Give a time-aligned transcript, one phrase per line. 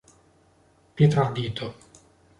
[0.95, 1.65] Pietro Ardito